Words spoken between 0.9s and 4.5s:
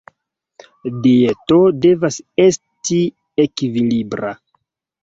Dieto devas esti ekvilibra.